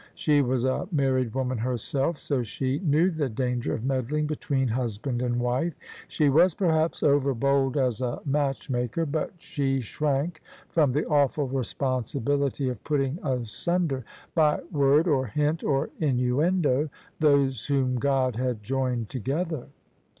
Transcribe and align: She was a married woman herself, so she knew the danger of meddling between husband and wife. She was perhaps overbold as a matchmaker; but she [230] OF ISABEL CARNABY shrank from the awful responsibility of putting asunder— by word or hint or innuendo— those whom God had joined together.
She 0.15 0.41
was 0.41 0.63
a 0.63 0.87
married 0.91 1.31
woman 1.35 1.59
herself, 1.59 2.17
so 2.17 2.41
she 2.41 2.79
knew 2.79 3.11
the 3.11 3.29
danger 3.29 3.75
of 3.75 3.83
meddling 3.83 4.25
between 4.25 4.67
husband 4.69 5.21
and 5.21 5.39
wife. 5.39 5.75
She 6.07 6.27
was 6.27 6.55
perhaps 6.55 7.01
overbold 7.03 7.77
as 7.77 8.01
a 8.01 8.19
matchmaker; 8.25 9.05
but 9.05 9.31
she 9.37 9.77
[230] 9.79 9.79
OF 9.79 9.83
ISABEL 9.83 10.01
CARNABY 10.01 10.31
shrank 10.31 10.41
from 10.69 10.91
the 10.93 11.05
awful 11.05 11.47
responsibility 11.49 12.69
of 12.69 12.83
putting 12.83 13.19
asunder— 13.23 14.03
by 14.33 14.59
word 14.71 15.07
or 15.07 15.27
hint 15.27 15.63
or 15.63 15.91
innuendo— 15.99 16.89
those 17.19 17.67
whom 17.67 17.97
God 17.97 18.37
had 18.37 18.63
joined 18.63 19.07
together. 19.07 19.67